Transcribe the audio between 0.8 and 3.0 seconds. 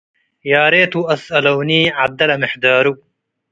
ወአስአለውኒ ዐደ ለምሕዳሩ